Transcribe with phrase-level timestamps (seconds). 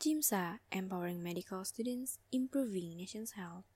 [0.00, 3.66] JIMSA, Empowering Medical Students, Improving Nation's Health.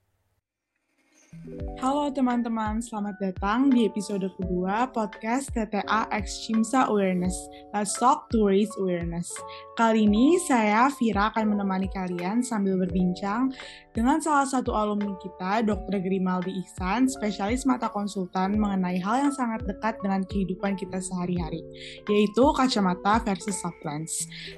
[1.83, 7.35] Halo teman-teman, selamat datang di episode kedua podcast TTA X Chimsa Awareness.
[7.75, 9.27] Let's talk to raise awareness.
[9.75, 13.51] Kali ini saya Vira akan menemani kalian sambil berbincang
[13.91, 15.99] dengan salah satu alumni kita, Dr.
[15.99, 21.63] Grimaldi Ihsan, spesialis mata konsultan mengenai hal yang sangat dekat dengan kehidupan kita sehari-hari,
[22.07, 24.11] yaitu kacamata versus soft lens.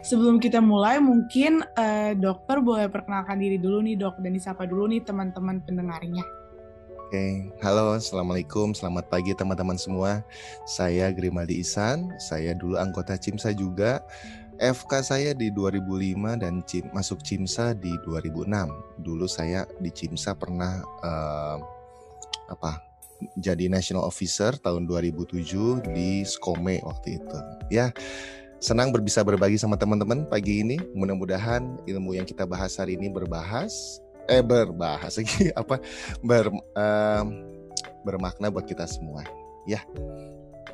[0.05, 4.89] Sebelum kita mulai, mungkin eh, dokter boleh perkenalkan diri dulu nih dok, dan disapa dulu
[4.89, 6.46] nih teman-teman pendengarnya.
[7.07, 10.27] Oke, halo, assalamualaikum, selamat pagi teman-teman semua.
[10.67, 14.03] Saya Grimaldi Isan, saya dulu anggota CIMSA juga.
[14.59, 15.87] FK saya di 2005
[16.35, 18.51] dan Cim, masuk CIMSA di 2006.
[19.07, 21.63] Dulu saya di CIMSA pernah uh,
[22.51, 22.83] apa?
[23.39, 27.39] Jadi national officer tahun 2007 di Skome waktu itu.
[27.71, 27.95] Ya,
[28.59, 30.75] senang berbisa berbagi sama teman-teman pagi ini.
[30.91, 35.79] Mudah-mudahan ilmu yang kita bahas hari ini berbahas eh berbahas lagi apa
[36.21, 37.27] ber um,
[38.03, 39.23] bermakna buat kita semua
[39.67, 39.83] ya.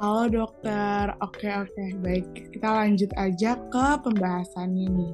[0.02, 1.86] Halo dokter, oke oke.
[2.02, 5.14] Baik kita lanjut aja ke pembahasannya nih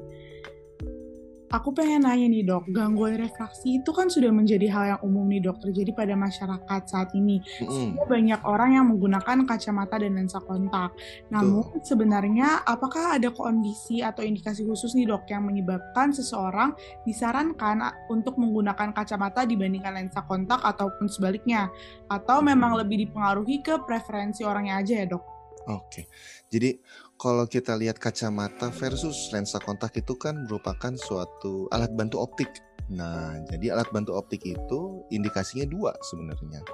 [1.50, 5.42] aku pengen nanya nih dok, gangguan refraksi itu kan sudah menjadi hal yang umum nih
[5.42, 7.42] dok terjadi pada masyarakat saat ini.
[7.66, 7.98] Mm.
[8.06, 10.94] banyak orang yang menggunakan kacamata dan lensa kontak.
[11.30, 11.82] Namun Tuh.
[11.82, 18.94] sebenarnya apakah ada kondisi atau indikasi khusus nih dok yang menyebabkan seseorang disarankan untuk menggunakan
[18.94, 21.66] kacamata dibandingkan lensa kontak ataupun sebaliknya?
[22.06, 25.24] Atau memang lebih dipengaruhi ke preferensi orangnya aja ya dok?
[25.68, 26.08] Oke,
[26.48, 26.80] jadi
[27.20, 32.48] kalau kita lihat kacamata versus lensa kontak itu kan merupakan suatu alat bantu optik.
[32.88, 36.64] Nah, jadi alat bantu optik itu indikasinya dua sebenarnya.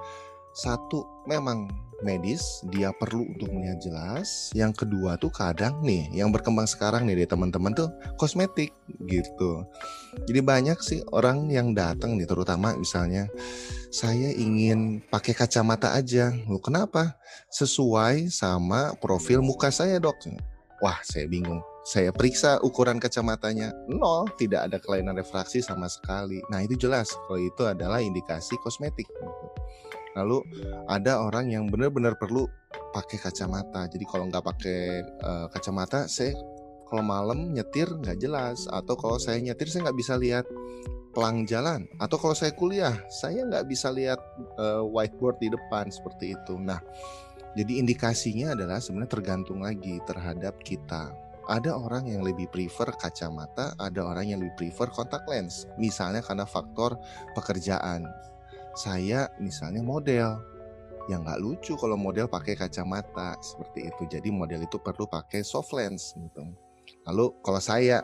[0.56, 1.68] Satu, memang
[2.00, 4.48] medis, dia perlu untuk melihat jelas.
[4.56, 8.72] Yang kedua tuh kadang nih, yang berkembang sekarang nih dari teman-teman tuh kosmetik
[9.04, 9.68] gitu.
[10.24, 13.28] Jadi banyak sih orang yang datang nih, terutama misalnya
[13.92, 16.32] saya ingin pakai kacamata aja.
[16.48, 17.20] Loh kenapa?
[17.52, 20.16] Sesuai sama profil muka saya dok.
[20.80, 21.60] Wah saya bingung.
[21.84, 26.40] Saya periksa ukuran kacamatanya, nol, tidak ada kelainan refraksi sama sekali.
[26.48, 29.06] Nah itu jelas kalau itu adalah indikasi kosmetik.
[29.06, 29.46] Gitu.
[30.16, 30.42] Lalu
[30.88, 32.48] ada orang yang benar-benar perlu
[32.96, 33.84] pakai kacamata.
[33.86, 34.80] Jadi kalau nggak pakai
[35.20, 36.32] uh, kacamata, saya
[36.88, 38.64] kalau malam nyetir nggak jelas.
[38.72, 40.48] Atau kalau saya nyetir saya nggak bisa lihat
[41.12, 41.84] pelang jalan.
[42.00, 44.18] Atau kalau saya kuliah, saya nggak bisa lihat
[44.56, 46.56] uh, whiteboard di depan seperti itu.
[46.56, 46.80] Nah,
[47.52, 51.12] jadi indikasinya adalah sebenarnya tergantung lagi terhadap kita
[51.46, 55.70] ada orang yang lebih prefer kacamata, ada orang yang lebih prefer kontak lens.
[55.78, 56.98] Misalnya karena faktor
[57.38, 58.06] pekerjaan
[58.76, 60.36] saya misalnya model.
[61.06, 64.02] Yang nggak lucu kalau model pakai kacamata seperti itu.
[64.10, 66.44] Jadi model itu perlu pakai soft lens gitu.
[67.06, 68.02] Lalu kalau saya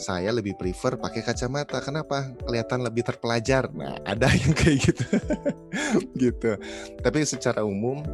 [0.00, 1.80] saya lebih prefer pakai kacamata.
[1.84, 2.32] Kenapa?
[2.44, 3.68] Kelihatan lebih terpelajar.
[3.72, 5.04] Nah ada yang kayak gitu.
[6.18, 6.52] Gitu.
[7.00, 8.04] Tapi secara umum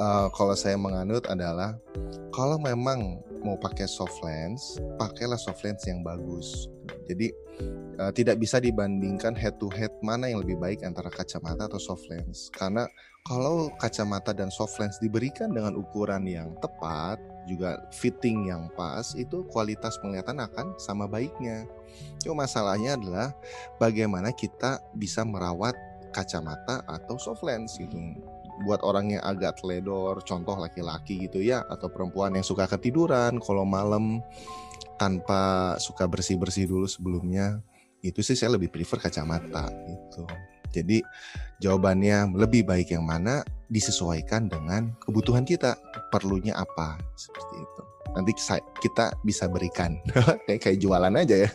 [0.00, 1.76] uh, kalau saya menganut adalah
[2.32, 6.68] kalau memang mau pakai soft lens pakailah soft lens yang bagus.
[7.08, 7.32] Jadi
[7.98, 12.06] uh, tidak bisa dibandingkan head to head mana yang lebih baik antara kacamata atau soft
[12.08, 12.48] lens.
[12.52, 12.86] Karena
[13.26, 17.18] kalau kacamata dan soft lens diberikan dengan ukuran yang tepat,
[17.48, 21.66] juga fitting yang pas, itu kualitas penglihatan akan sama baiknya.
[22.22, 23.34] Cuma masalahnya adalah
[23.82, 25.74] bagaimana kita bisa merawat
[26.14, 27.98] kacamata atau soft lens gitu
[28.64, 33.68] buat orang yang agak teledor, contoh laki-laki gitu ya, atau perempuan yang suka ketiduran kalau
[33.68, 34.24] malam
[34.96, 37.60] tanpa suka bersih-bersih dulu sebelumnya
[38.10, 40.24] itu sih saya lebih prefer kacamata gitu.
[40.74, 41.00] Jadi
[41.62, 43.40] jawabannya lebih baik yang mana
[43.72, 45.74] disesuaikan dengan kebutuhan kita,
[46.12, 47.82] perlunya apa seperti itu.
[48.12, 48.32] Nanti
[48.80, 50.00] kita bisa berikan
[50.46, 51.50] kayak kayak jualan aja ya.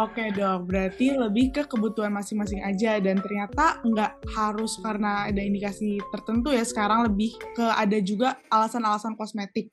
[0.00, 6.00] Oke dok, berarti lebih ke kebutuhan masing-masing aja dan ternyata nggak harus karena ada indikasi
[6.08, 9.68] tertentu ya sekarang lebih ke ada juga alasan-alasan kosmetik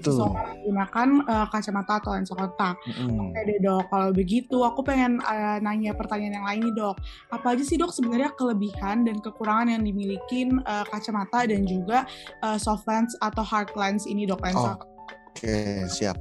[0.00, 2.76] seseorang menggunakan uh, kacamata atau lensa kontak.
[2.84, 3.32] Mm.
[3.32, 6.96] Oke deh dok, kalau begitu aku pengen uh, nanya pertanyaan yang lain nih dok.
[7.32, 12.04] Apa aja sih dok sebenarnya kelebihan dan kekurangan yang dimiliki uh, kacamata dan juga
[12.44, 14.76] uh, soft lens atau hard lens ini dok lensa?
[14.76, 14.96] Oh,
[15.36, 16.16] Oke okay, siap.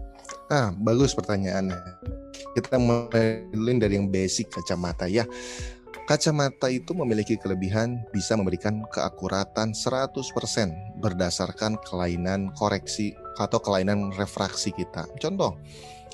[0.51, 1.79] Ah bagus pertanyaannya.
[2.55, 5.23] Kita mulai dari yang basic kacamata ya.
[6.05, 10.21] Kacamata itu memiliki kelebihan bisa memberikan keakuratan 100%
[11.01, 15.09] berdasarkan kelainan koreksi atau kelainan refraksi kita.
[15.17, 15.57] Contoh,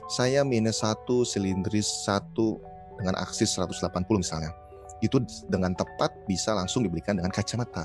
[0.08, 2.64] saya minus satu silindris satu
[3.04, 4.56] dengan aksis 180 misalnya.
[5.04, 7.84] Itu dengan tepat bisa langsung diberikan dengan kacamata.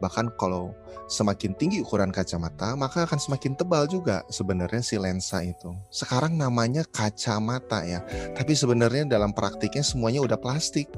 [0.00, 0.72] Bahkan kalau
[1.12, 5.76] semakin tinggi ukuran kacamata, maka akan semakin tebal juga sebenarnya si lensa itu.
[5.92, 8.00] Sekarang namanya kacamata ya,
[8.32, 10.88] tapi sebenarnya dalam praktiknya semuanya udah plastik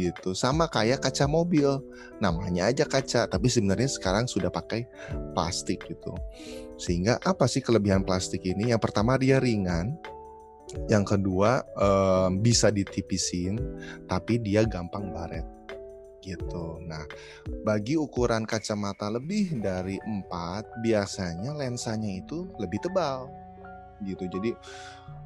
[0.00, 0.32] gitu.
[0.32, 1.82] Sama kayak kaca mobil,
[2.22, 4.88] namanya aja kaca, tapi sebenarnya sekarang sudah pakai
[5.36, 6.16] plastik gitu.
[6.80, 8.72] Sehingga apa sih kelebihan plastik ini?
[8.72, 10.00] Yang pertama dia ringan,
[10.88, 13.60] yang kedua um, bisa ditipisin,
[14.08, 15.44] tapi dia gampang baret
[16.20, 16.80] gitu.
[16.84, 17.04] Nah,
[17.64, 23.28] bagi ukuran kacamata lebih dari 4, biasanya lensanya itu lebih tebal
[24.04, 24.28] gitu.
[24.28, 24.52] Jadi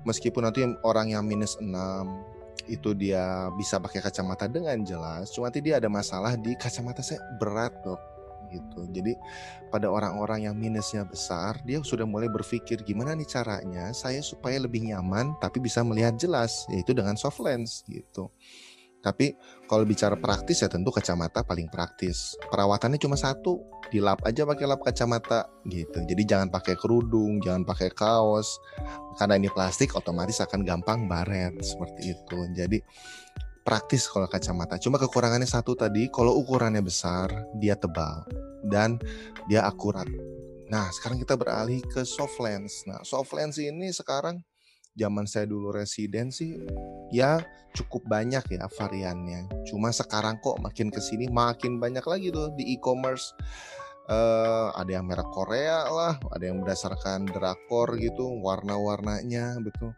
[0.07, 2.34] meskipun nanti orang yang minus 6
[2.67, 7.21] itu dia bisa pakai kacamata dengan jelas, cuma nanti dia ada masalah di kacamata saya
[7.39, 8.01] berat dok
[8.53, 8.87] gitu.
[8.93, 9.19] Jadi
[9.73, 14.87] pada orang-orang yang minusnya besar, dia sudah mulai berpikir gimana nih caranya saya supaya lebih
[14.87, 18.31] nyaman tapi bisa melihat jelas, yaitu dengan soft lens gitu.
[19.05, 19.37] Tapi
[19.69, 22.33] kalau bicara praktis ya tentu kacamata paling praktis.
[22.49, 23.61] Perawatannya cuma satu,
[23.93, 26.01] dilap aja pakai lap kacamata gitu.
[26.09, 28.57] Jadi jangan pakai kerudung, jangan pakai kaos.
[29.21, 32.39] Karena ini plastik otomatis akan gampang baret seperti itu.
[32.57, 32.81] Jadi
[33.61, 34.81] praktis kalau kacamata.
[34.81, 37.29] Cuma kekurangannya satu tadi, kalau ukurannya besar,
[37.61, 38.25] dia tebal
[38.65, 38.97] dan
[39.49, 40.09] dia akurat.
[40.73, 42.85] Nah, sekarang kita beralih ke soft lens.
[42.89, 44.41] Nah, soft lens ini sekarang
[44.95, 46.63] zaman saya dulu residen sih
[47.11, 47.43] ya
[47.75, 49.51] cukup banyak ya variannya.
[49.67, 53.35] Cuma sekarang kok makin ke sini makin banyak lagi tuh di e-commerce.
[54.05, 59.97] Uh, ada yang merek Korea lah, ada yang berdasarkan drakor gitu, warna-warnanya betul.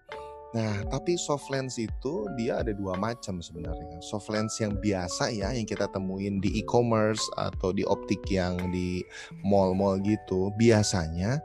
[0.55, 3.99] Nah, tapi soft lens itu dia ada dua macam sebenarnya.
[3.99, 9.03] Soft lens yang biasa ya, yang kita temuin di e-commerce atau di optik yang di
[9.43, 11.43] mall-mall gitu, biasanya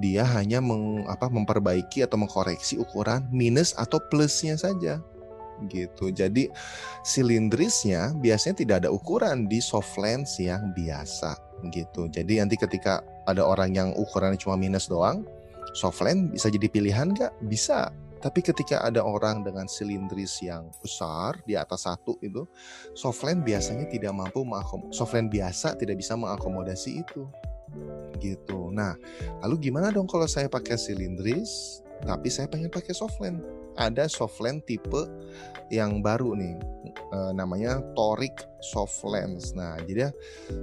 [0.00, 4.98] dia hanya meng, apa, memperbaiki atau mengkoreksi ukuran minus atau plusnya saja
[5.66, 6.14] gitu.
[6.14, 6.46] Jadi
[7.02, 11.34] silindrisnya biasanya tidak ada ukuran di soft lens yang biasa
[11.74, 12.06] gitu.
[12.06, 15.26] Jadi nanti ketika ada orang yang ukurannya cuma minus doang,
[15.74, 17.34] soft lens bisa jadi pilihan nggak?
[17.50, 22.42] Bisa tapi ketika ada orang dengan silindris yang besar di atas satu itu,
[22.98, 24.42] softland biasanya tidak mampu
[24.90, 27.26] softland biasa tidak bisa mengakomodasi itu.
[28.18, 28.72] Gitu.
[28.72, 28.96] Nah,
[29.44, 33.42] lalu gimana dong kalau saya pakai silindris tapi saya pengen pakai softland?
[33.78, 35.06] Ada softland tipe
[35.70, 36.58] yang baru nih
[37.12, 39.54] e, namanya toric soft lens.
[39.54, 40.10] Nah, jadi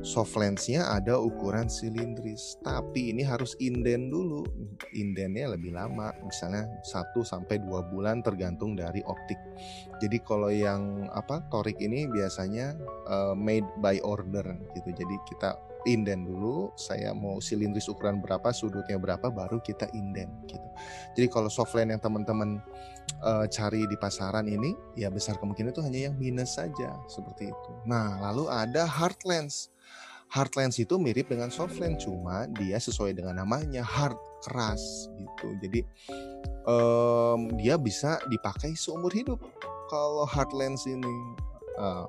[0.03, 4.43] soft lensnya ada ukuran silindris, tapi ini harus inden dulu.
[4.91, 9.39] Indennya lebih lama, misalnya 1 sampai 2 bulan tergantung dari optik.
[10.03, 12.75] Jadi kalau yang apa toric ini biasanya
[13.07, 14.43] uh, made by order
[14.75, 14.91] gitu.
[14.91, 15.55] Jadi kita
[15.85, 20.69] inden dulu, saya mau silindris ukuran berapa, sudutnya berapa, baru kita inden gitu.
[21.13, 22.59] Jadi kalau softland yang teman-teman
[23.21, 27.71] uh, cari di pasaran ini, ya besar kemungkinan itu hanya yang minus saja seperti itu.
[27.85, 29.69] Nah, lalu ada hard lens.
[30.25, 35.47] Hard lens itu mirip dengan soft lens, cuma dia sesuai dengan namanya hard keras gitu.
[35.61, 35.85] Jadi
[36.65, 39.37] um, dia bisa dipakai seumur hidup.
[39.85, 41.15] Kalau hard lens ini
[41.75, 42.07] Uh,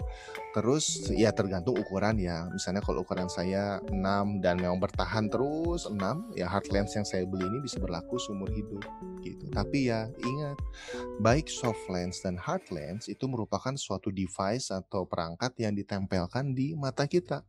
[0.54, 2.46] terus ya tergantung ukuran ya.
[2.54, 5.98] Misalnya kalau ukuran saya 6 dan memang bertahan terus 6,
[6.38, 8.82] ya hard lens yang saya beli ini bisa berlaku seumur hidup
[9.26, 9.50] gitu.
[9.50, 10.58] Tapi ya ingat,
[11.18, 16.78] baik soft lens dan hard lens itu merupakan suatu device atau perangkat yang ditempelkan di
[16.78, 17.42] mata kita.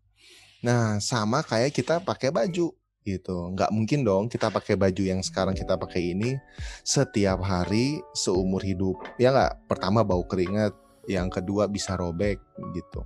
[0.65, 2.73] Nah, sama kayak kita pakai baju
[3.07, 3.37] gitu.
[3.55, 6.35] Nggak mungkin dong kita pakai baju yang sekarang kita pakai ini
[6.83, 8.99] setiap hari seumur hidup.
[9.15, 9.71] Ya nggak?
[9.71, 10.75] Pertama bau keringat,
[11.07, 12.37] yang kedua bisa robek
[12.75, 13.01] gitu.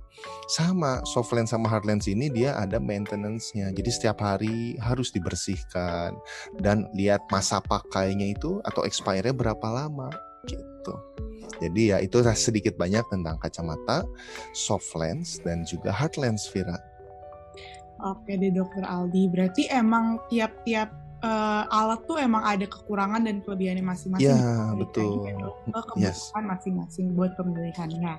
[0.50, 3.70] Sama soft lens sama hard lens ini dia ada maintenance-nya.
[3.70, 6.18] Jadi setiap hari harus dibersihkan
[6.58, 10.10] dan lihat masa pakainya itu atau expire-nya berapa lama
[10.50, 10.94] gitu.
[11.62, 14.02] Jadi ya itu sedikit banyak tentang kacamata,
[14.50, 16.74] soft lens dan juga hard lens Vira.
[18.02, 20.90] Oke deh dokter Aldi, berarti emang tiap-tiap
[21.22, 24.34] uh, alat tuh emang ada kekurangan dan kelebihannya masing-masing.
[24.34, 25.22] Ya, betul.
[25.24, 26.34] kebutuhan yes.
[26.34, 28.18] masing-masing buat pemilihannya.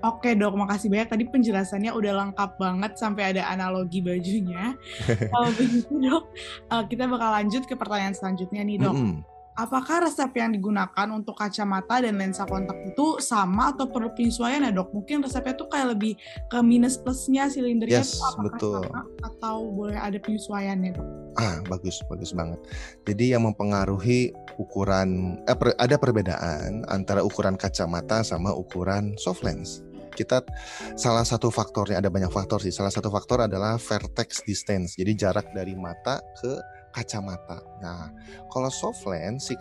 [0.00, 1.08] Oke dok, makasih banyak.
[1.12, 4.72] Tadi penjelasannya udah lengkap banget sampai ada analogi bajunya.
[5.32, 6.24] Kalau begitu dok,
[6.72, 8.96] uh, kita bakal lanjut ke pertanyaan selanjutnya nih dok.
[8.96, 14.12] Mm -hmm apakah resep yang digunakan untuk kacamata dan lensa kontak itu sama atau perlu
[14.14, 14.94] penyesuaian ya dok?
[14.94, 16.14] Mungkin resepnya tuh kayak lebih
[16.46, 18.82] ke minus plusnya silindernya yes, apakah betul.
[18.86, 21.06] sama atau boleh ada penyesuaiannya dok?
[21.38, 22.58] Ah bagus bagus banget.
[23.06, 29.82] Jadi yang mempengaruhi ukuran eh, per, ada perbedaan antara ukuran kacamata sama ukuran soft lens
[30.10, 30.42] kita
[30.98, 32.74] salah satu faktornya ada banyak faktor sih.
[32.74, 34.98] Salah satu faktor adalah vertex distance.
[34.98, 37.62] Jadi jarak dari mata ke kacamata.
[37.82, 38.10] Nah,
[38.50, 39.54] kalau soft lens si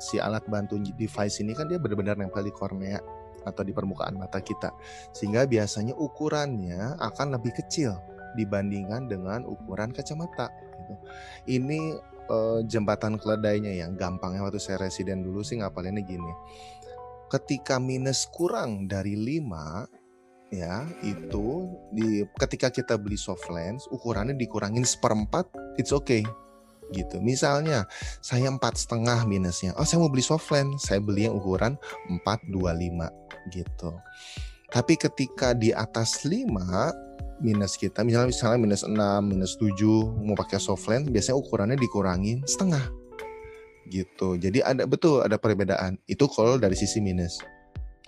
[0.00, 2.98] si alat bantu device ini kan dia benar-benar nempel di kornea
[3.44, 4.72] atau di permukaan mata kita.
[5.12, 7.96] Sehingga biasanya ukurannya akan lebih kecil
[8.36, 10.48] dibandingkan dengan ukuran kacamata.
[10.52, 10.94] Gitu.
[11.60, 11.80] Ini
[12.28, 16.32] uh, jembatan keledainya yang gampangnya waktu saya residen dulu sih ngapalinnya gini.
[17.30, 20.00] Ketika minus kurang dari 5
[20.50, 25.46] ya itu di ketika kita beli soft lens ukurannya dikurangin seperempat
[25.78, 26.26] it's okay
[26.92, 27.22] gitu.
[27.22, 27.86] Misalnya
[28.20, 29.74] saya empat setengah minusnya.
[29.78, 31.78] Oh saya mau beli soft lens saya beli yang ukuran
[32.26, 33.90] 425 gitu.
[34.70, 36.46] Tapi ketika di atas 5
[37.40, 38.94] minus kita misalnya misalnya minus 6
[39.24, 39.72] minus 7
[40.22, 42.84] mau pakai soft lens biasanya ukurannya dikurangin setengah
[43.90, 44.38] gitu.
[44.38, 45.98] Jadi ada betul ada perbedaan.
[46.06, 47.42] Itu kalau dari sisi minus.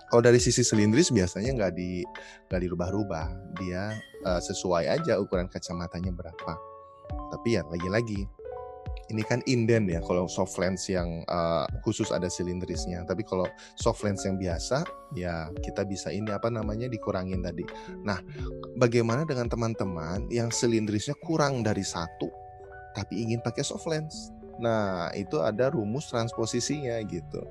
[0.07, 2.05] Kalau dari sisi silindris biasanya nggak di
[2.47, 3.57] nggak dirubah-rubah.
[3.59, 3.91] Dia
[4.23, 6.53] uh, sesuai aja ukuran kacamatanya berapa.
[7.33, 8.23] Tapi ya lagi-lagi
[9.11, 13.03] ini kan inden ya kalau soft lens yang uh, khusus ada silindrisnya.
[13.03, 17.67] Tapi kalau soft lens yang biasa ya kita bisa ini apa namanya dikurangin tadi.
[18.07, 18.19] Nah
[18.79, 22.31] bagaimana dengan teman-teman yang silindrisnya kurang dari satu
[22.95, 24.31] tapi ingin pakai soft lens?
[24.61, 27.41] Nah itu ada rumus transposisinya gitu.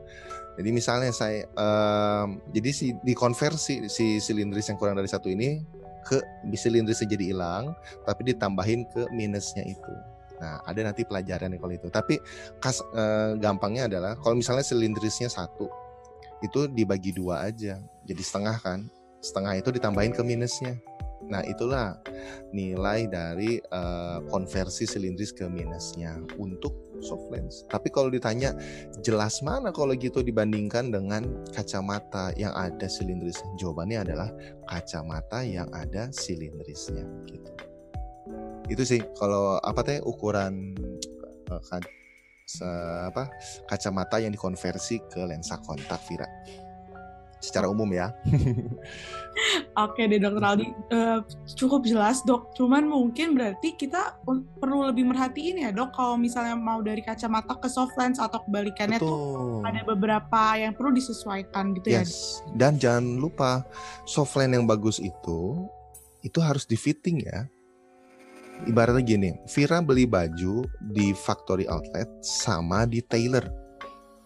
[0.56, 5.60] Jadi misalnya saya um, jadi si dikonversi si silindris yang kurang dari satu ini
[6.02, 6.18] ke
[6.58, 7.64] silindrisnya jadi hilang
[8.04, 9.94] tapi ditambahin ke minusnya itu
[10.42, 11.86] Nah, ada nanti pelajaran kalau itu.
[11.86, 12.18] Tapi
[12.58, 15.70] kas eh, gampangnya adalah kalau misalnya silindrisnya satu,
[16.42, 18.80] itu dibagi dua aja, jadi setengah kan.
[19.22, 20.74] Setengah itu ditambahin ke minusnya.
[21.30, 22.02] Nah, itulah
[22.50, 27.62] nilai dari uh, konversi silindris ke minusnya untuk soft lens.
[27.70, 28.58] Tapi kalau ditanya
[29.06, 31.22] jelas mana kalau gitu dibandingkan dengan
[31.54, 33.54] kacamata yang ada silindrisnya?
[33.54, 34.34] Jawabannya adalah
[34.66, 37.52] kacamata yang ada silindrisnya gitu
[38.72, 40.72] itu sih kalau apa teh ukuran
[41.52, 41.80] uh,
[42.48, 42.68] se,
[43.08, 43.28] apa
[43.68, 46.26] kacamata yang dikonversi ke lensa kontak Vira
[47.42, 48.14] secara umum ya.
[49.84, 51.26] Oke deh dokter Aldi, uh,
[51.58, 52.54] cukup jelas dok.
[52.54, 54.22] Cuman mungkin berarti kita
[54.62, 59.02] perlu lebih merhatiin ya dok kalau misalnya mau dari kacamata ke soft lens atau kebalikannya
[59.02, 59.10] Betul.
[59.10, 62.46] tuh ada beberapa yang perlu disesuaikan gitu ya, yes.
[62.46, 62.54] ya.
[62.54, 63.66] Dan jangan lupa
[64.06, 65.66] soft lens yang bagus itu
[66.22, 67.50] itu harus di fitting ya
[68.66, 73.44] ibaratnya gini, Vira beli baju di factory outlet sama di tailor.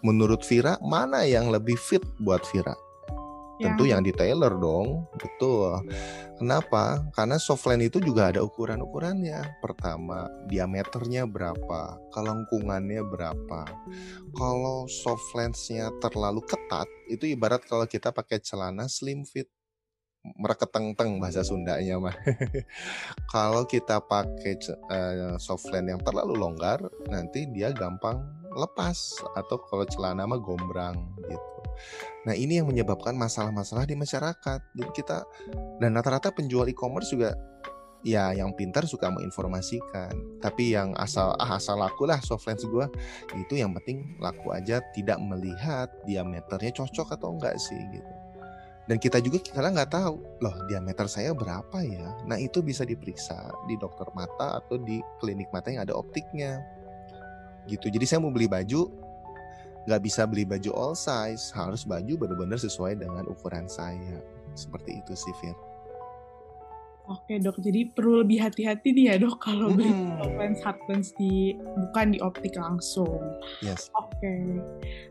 [0.05, 2.77] Menurut Vira, mana yang lebih fit buat Vira?
[3.57, 3.73] Ya.
[3.73, 5.81] Tentu yang di tailor dong, betul.
[6.37, 7.01] Kenapa?
[7.17, 9.65] Karena softline itu juga ada ukuran-ukurannya.
[9.65, 13.65] Pertama, diameternya berapa, kelengkungannya berapa.
[14.37, 19.49] Kalau softlensnya terlalu ketat, itu ibarat kalau kita pakai celana slim fit
[20.35, 22.17] mereketeng-teng bahasa Sundanya mah.
[23.33, 24.59] Kalau kita pakai
[24.91, 28.23] uh, softland yang terlalu longgar, nanti dia gampang
[28.57, 30.97] lepas atau kalau celana mah gombrang
[31.29, 31.57] gitu.
[32.25, 34.61] Nah ini yang menyebabkan masalah-masalah di masyarakat.
[34.73, 35.29] Jadi kita
[35.77, 37.37] dan rata-rata penjual e-commerce juga
[38.01, 40.41] ya yang pintar suka menginformasikan.
[40.41, 42.87] Tapi yang asal ah asal laku lah soft lens gue
[43.37, 48.26] itu yang penting laku aja tidak melihat diameternya cocok atau enggak sih gitu
[48.87, 52.07] dan kita juga kadang nggak tahu loh diameter saya berapa ya?
[52.23, 53.35] Nah itu bisa diperiksa
[53.67, 56.63] di dokter mata atau di klinik mata yang ada optiknya.
[57.67, 57.91] Gitu.
[57.91, 58.87] Jadi saya mau beli baju
[59.91, 61.51] nggak bisa beli baju all size.
[61.51, 64.23] Harus baju benar-benar sesuai dengan ukuran saya.
[64.55, 65.76] Seperti itu sih Fir.
[67.07, 70.43] Oke dok, jadi perlu lebih hati-hati nih ya dok kalau beli hmm.
[70.43, 73.23] lens hard lens di bukan di optik langsung.
[73.63, 73.95] Yes.
[73.95, 74.59] Oke,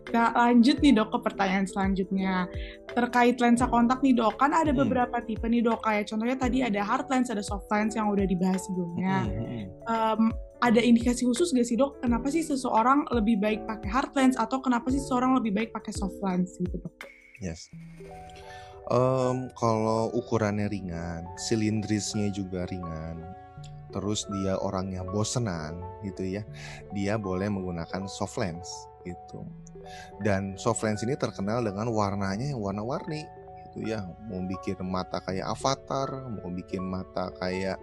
[0.03, 2.51] kita lanjut nih dok ke pertanyaan selanjutnya
[2.91, 4.35] terkait lensa kontak nih dok.
[4.35, 4.81] Kan ada hmm.
[4.83, 8.27] beberapa tipe nih dok, kayak contohnya tadi ada hard lens, ada soft lens yang udah
[8.27, 9.23] dibahas sebelumnya.
[9.31, 9.63] Hmm.
[9.87, 10.21] Um,
[10.59, 12.03] ada indikasi khusus gak sih dok?
[12.03, 15.95] Kenapa sih seseorang lebih baik pakai hard lens atau kenapa sih seseorang lebih baik pakai
[15.95, 16.95] soft lens gitu dok?
[17.39, 17.71] Yes.
[18.85, 23.17] Um, kalau ukurannya ringan, silindrisnya juga ringan,
[23.89, 26.45] terus dia orangnya bosenan gitu ya,
[26.93, 28.69] dia boleh menggunakan soft lens
[29.01, 29.41] gitu.
[30.21, 33.25] Dan soft lens ini terkenal dengan warnanya yang warna-warni
[33.65, 37.81] gitu ya, mau bikin mata kayak avatar, mau bikin mata kayak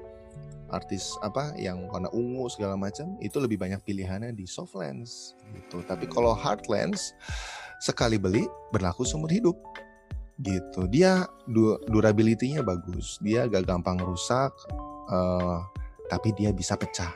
[0.72, 5.82] artis apa yang warna ungu segala macam itu lebih banyak pilihannya di soft lens gitu.
[5.82, 7.12] Tapi kalau hard lens
[7.82, 9.58] sekali beli berlaku seumur hidup
[10.42, 10.90] gitu.
[10.90, 13.16] Dia du durability-nya bagus.
[13.22, 14.50] Dia gak gampang rusak
[15.08, 15.62] uh,
[16.10, 17.14] tapi dia bisa pecah.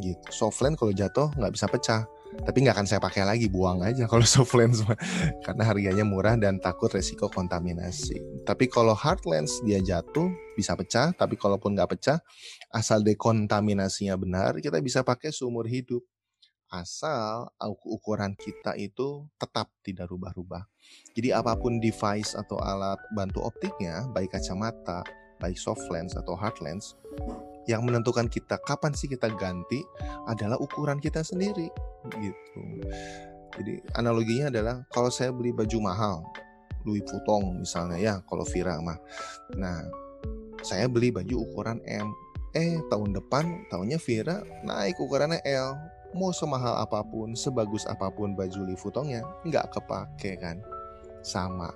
[0.00, 0.26] Gitu.
[0.32, 2.02] Softland kalau jatuh nggak bisa pecah.
[2.36, 4.76] Tapi nggak akan saya pakai lagi buang aja kalau softland
[5.40, 8.16] karena harganya murah dan takut resiko kontaminasi.
[8.44, 11.12] Tapi kalau hard lens dia jatuh bisa pecah.
[11.16, 12.20] Tapi kalaupun nggak pecah
[12.72, 16.04] asal dekontaminasinya benar kita bisa pakai seumur hidup
[16.72, 17.50] asal
[17.86, 20.66] ukuran kita itu tetap tidak rubah-rubah.
[21.14, 25.06] Jadi apa pun device atau alat bantu optiknya, baik kacamata
[25.40, 26.96] baik soft lens atau hard lens,
[27.68, 29.82] yang menentukan kita kapan sih kita ganti
[30.30, 31.68] adalah ukuran kita sendiri
[32.22, 32.60] gitu.
[33.56, 36.16] Jadi analoginya adalah kalau saya beli baju mahal,
[36.84, 38.98] Louis Vuitton misalnya ya, kalau Vira mah.
[39.56, 39.80] Nah,
[40.60, 42.12] saya beli baju ukuran M.
[42.56, 45.76] Eh, tahun depan tahunnya Vira naik ukurannya L.
[46.16, 50.64] Mau semahal apa pun, sebagus apa pun baju Louis Vuittonnya, nggak kepake kan.
[51.20, 51.68] Sama.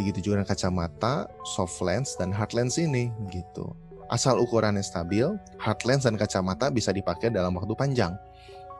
[0.00, 3.76] Begitu juga dengan kacamata, soft lens dan hard lens ini gitu.
[4.08, 5.28] Asal ukurannya stabil,
[5.60, 8.16] hard lens dan kacamata bisa dipakai dalam waktu panjang.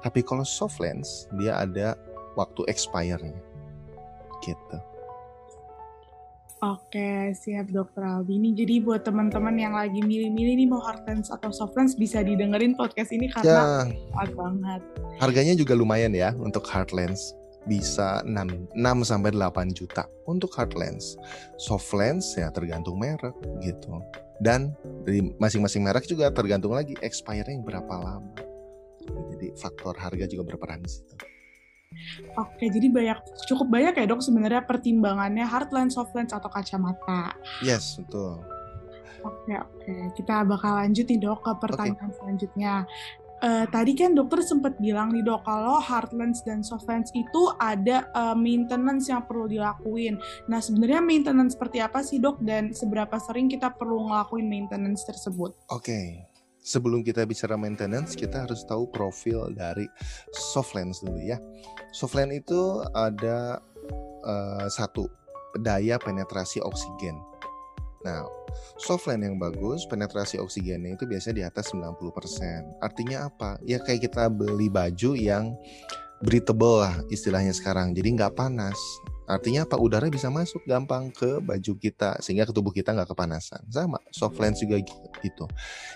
[0.01, 1.93] Tapi kalau soft lens, dia ada
[2.33, 3.37] waktu expire-nya.
[4.41, 4.79] Gitu.
[6.63, 8.39] Oke, siap dokter Albi.
[8.39, 12.23] Ini jadi buat teman-teman yang lagi milih-milih nih mau hard lens atau soft lens bisa
[12.23, 14.79] didengerin podcast ini karena Ya, banget.
[15.19, 17.35] harganya juga lumayan ya untuk hard lens.
[17.67, 21.19] Bisa 6, 6 sampai 8 juta untuk hard lens.
[21.59, 23.99] Soft lens ya tergantung merek gitu.
[24.39, 24.71] Dan
[25.03, 28.39] dari masing-masing merek juga tergantung lagi expire-nya berapa lama.
[29.35, 31.32] Jadi faktor harga juga berperan di situ.
[32.39, 33.19] Oke, jadi banyak
[33.49, 37.37] cukup banyak ya dok sebenarnya pertimbangannya hard lens, soft lens atau kacamata.
[37.61, 38.41] Yes, betul.
[39.23, 39.95] Oke, oke.
[40.19, 42.75] Kita bakal lanjut nih dok ke pertanyaan selanjutnya.
[43.43, 47.51] Eh, tadi kan dokter sempat bilang nih dok kalau hard lens dan soft lens itu
[47.59, 50.15] ada eh, maintenance yang perlu dilakuin.
[50.47, 55.59] Nah sebenarnya maintenance seperti apa sih dok dan seberapa sering kita perlu ngelakuin maintenance tersebut?
[55.75, 56.23] Oke,
[56.63, 59.85] sebelum kita bicara maintenance, kita harus tahu profil dari
[60.31, 61.37] soft lens dulu ya.
[61.91, 63.59] Soft lens itu ada
[64.23, 65.11] eh, satu
[65.61, 67.19] daya penetrasi oksigen.
[68.03, 68.27] Nah,
[68.79, 72.83] soft lens yang bagus, penetrasi oksigennya itu biasanya di atas 90%.
[72.83, 73.59] Artinya apa?
[73.63, 75.55] Ya kayak kita beli baju yang
[76.23, 77.93] breathable lah istilahnya sekarang.
[77.93, 78.79] Jadi nggak panas.
[79.27, 79.79] Artinya apa?
[79.79, 83.63] Udara bisa masuk gampang ke baju kita sehingga ke tubuh kita nggak kepanasan.
[83.71, 84.83] Sama, soft lens juga
[85.23, 85.47] gitu.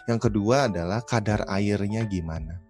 [0.07, 2.63] Yang kedua adalah kadar airnya gimana.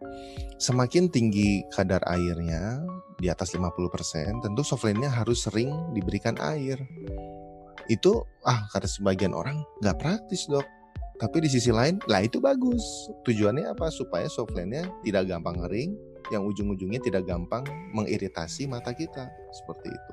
[0.57, 2.81] Semakin tinggi kadar airnya
[3.21, 6.81] di atas 50%, tentu soft lens-nya harus sering diberikan air.
[7.93, 10.65] Itu ah kata sebagian orang nggak praktis dok.
[11.17, 12.85] Tapi di sisi lain, lah itu bagus.
[13.25, 13.89] Tujuannya apa?
[13.89, 15.97] Supaya soft lens-nya tidak gampang kering,
[16.31, 17.63] yang ujung-ujungnya tidak gampang
[17.95, 20.13] mengiritasi mata kita seperti itu.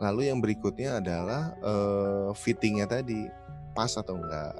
[0.00, 3.28] Lalu yang berikutnya adalah eh, fittingnya tadi
[3.72, 4.54] pas atau enggak,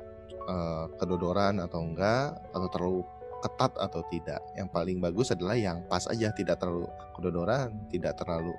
[0.48, 3.02] eh, kedodoran atau enggak, atau terlalu
[3.42, 4.38] ketat atau tidak.
[4.54, 6.86] Yang paling bagus adalah yang pas aja, tidak terlalu
[7.18, 8.54] kedodoran, tidak terlalu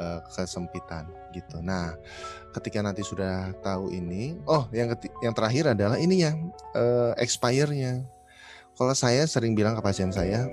[0.00, 1.04] eh, kesempitan
[1.36, 1.60] gitu.
[1.60, 1.92] Nah,
[2.56, 6.32] ketika nanti sudah tahu ini, oh yang yang terakhir adalah ini ya
[6.74, 8.02] eh, expire-nya.
[8.72, 10.48] Kalau saya sering bilang ke pasien saya,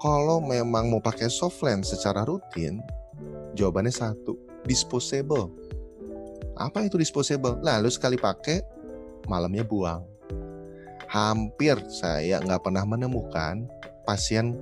[0.00, 2.80] kalau memang mau pakai soft lens secara rutin,
[3.56, 4.36] jawabannya satu,
[4.68, 5.52] disposable.
[6.56, 7.60] Apa itu disposable?
[7.64, 8.60] Lalu sekali pakai,
[9.28, 10.04] malamnya buang.
[11.06, 13.64] Hampir saya nggak pernah menemukan
[14.04, 14.58] pasien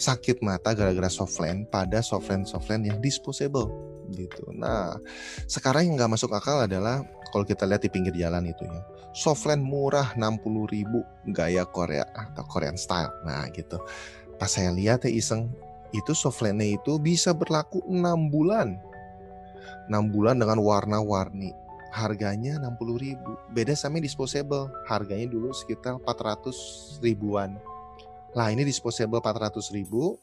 [0.00, 3.68] sakit mata gara-gara soft lens pada soft lens soft lens yang disposable
[4.10, 4.48] gitu.
[4.54, 4.98] Nah,
[5.46, 8.82] sekarang yang nggak masuk akal adalah kalau kita lihat di pinggir jalan itu ya,
[9.14, 13.12] soft lens murah 60.000 gaya Korea atau Korean style.
[13.22, 13.78] Nah, gitu.
[14.40, 15.52] Pas saya lihat ya iseng,
[15.92, 18.80] itu soft lens-nya itu bisa berlaku 6 bulan.
[19.92, 21.52] 6 bulan dengan warna-warni.
[21.92, 23.20] Harganya 60.000.
[23.52, 24.72] Beda sama disposable.
[24.88, 27.60] Harganya dulu sekitar 400 ribuan.
[28.32, 30.16] Lah ini disposable 400 ribu.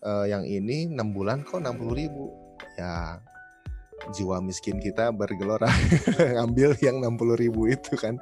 [0.00, 2.32] Eh, yang ini 6 bulan kok 60 ribu.
[2.80, 3.20] Ya
[4.10, 5.70] jiwa miskin kita bergelora
[6.34, 8.16] ngambil yang 60 ribu itu kan.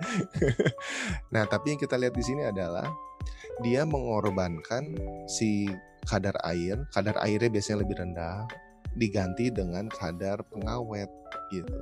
[1.33, 2.89] nah tapi yang kita lihat di sini adalah
[3.61, 4.97] dia mengorbankan
[5.29, 5.69] si
[6.09, 8.49] kadar air, kadar airnya biasanya lebih rendah,
[8.97, 11.11] diganti dengan kadar pengawet
[11.53, 11.79] gitu.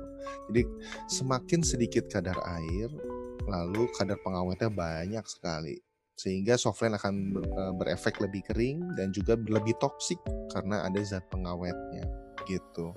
[0.51, 0.61] Jadi
[1.09, 2.89] semakin sedikit kadar air,
[3.47, 5.79] lalu kadar pengawetnya banyak sekali.
[6.19, 10.19] Sehingga soft lens akan eh, berefek lebih kering dan juga lebih toksik
[10.51, 12.03] karena ada zat pengawetnya
[12.43, 12.91] gitu.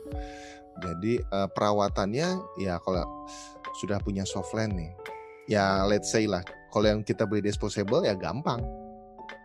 [0.82, 3.06] Jadi eh, perawatannya ya kalau
[3.78, 4.90] sudah punya soft lens nih,
[5.46, 6.42] ya let's say lah
[6.72, 8.64] kalau yang kita beli disposable ya gampang.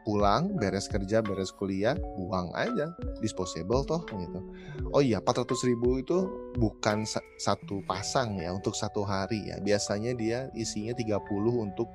[0.08, 2.96] Pulang, beres kerja, beres kuliah, buang aja.
[3.20, 4.40] Disposable toh gitu.
[4.96, 9.60] Oh iya, 400 ribu itu bukan sa- satu pasang ya untuk satu hari ya.
[9.60, 11.92] Biasanya dia isinya 30 untuk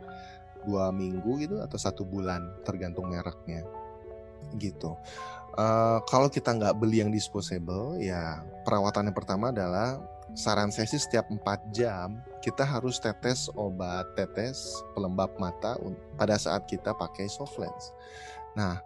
[0.68, 3.64] dua minggu gitu atau satu bulan tergantung mereknya
[4.61, 4.92] gitu.
[5.53, 10.01] Eh, kalau kita nggak beli yang disposable ya perawatan yang pertama adalah
[10.33, 11.40] saran saya sih setiap 4
[11.77, 15.79] jam kita harus tetes obat tetes pelembab mata
[16.18, 17.95] pada saat kita pakai soft lens.
[18.59, 18.83] Nah,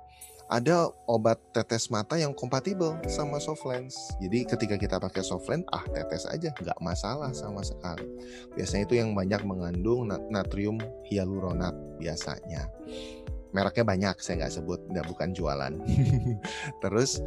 [0.46, 4.14] ada obat tetes mata yang kompatibel sama soft lens.
[4.22, 8.06] Jadi ketika kita pakai soft lens, ah tetes aja, nggak masalah sama sekali.
[8.54, 10.78] Biasanya itu yang banyak mengandung natrium
[11.10, 12.70] hyaluronat biasanya.
[13.50, 15.72] Mereknya banyak, saya nggak sebut, nggak bukan jualan.
[16.84, 17.24] Terus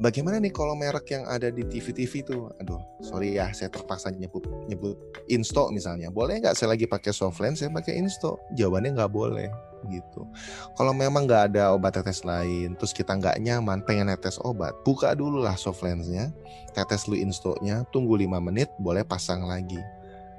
[0.00, 2.48] bagaimana nih kalau merek yang ada di TV-TV itu?
[2.62, 6.08] Aduh, sorry ya, saya terpaksa nyebut nyebut Insto misalnya.
[6.08, 8.38] Boleh nggak saya lagi pakai soft lens, saya pakai Insto?
[8.54, 9.48] Jawabannya nggak boleh
[9.88, 10.28] gitu.
[10.76, 15.16] Kalau memang nggak ada obat tetes lain, terus kita nggak nyaman, pengen netes obat, buka
[15.16, 16.28] dulu lah soft lensnya,
[16.76, 19.80] tetes lu Insto-nya, tunggu 5 menit, boleh pasang lagi.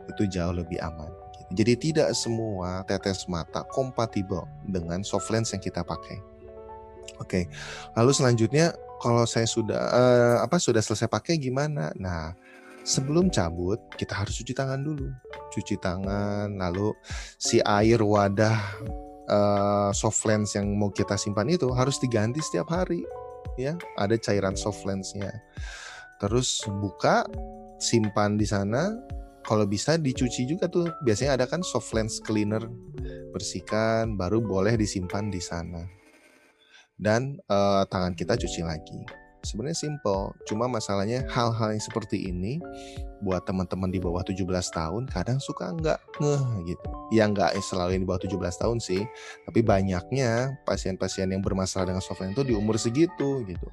[0.05, 1.09] Itu jauh lebih aman.
[1.33, 1.49] Gitu.
[1.57, 6.21] Jadi tidak semua tetes mata kompatibel dengan soft lens yang kita pakai.
[7.21, 7.45] Oke,
[7.93, 11.89] lalu selanjutnya kalau saya sudah uh, apa sudah selesai pakai gimana?
[11.97, 12.37] Nah,
[12.85, 15.09] sebelum cabut kita harus cuci tangan dulu.
[15.49, 16.93] Cuci tangan, lalu
[17.41, 18.61] si air wadah
[19.25, 23.01] uh, soft lens yang mau kita simpan itu harus diganti setiap hari.
[23.57, 25.33] Ya, ada cairan soft lensnya.
[26.21, 27.25] Terus buka,
[27.81, 28.93] simpan di sana.
[29.41, 30.85] Kalau bisa dicuci juga tuh.
[31.01, 32.61] Biasanya ada kan soft lens cleaner,
[33.33, 36.00] bersihkan, baru boleh disimpan di sana
[37.01, 39.01] dan uh, tangan kita cuci lagi.
[39.41, 42.61] Sebenarnya simple, cuma masalahnya hal-hal yang seperti ini
[43.25, 46.87] buat teman-teman di bawah 17 tahun kadang suka nggak ngeh gitu.
[47.09, 49.01] Ya nggak selalu di bawah 17 tahun sih,
[49.49, 53.67] tapi banyaknya pasien-pasien yang bermasalah dengan soft itu di umur segitu gitu.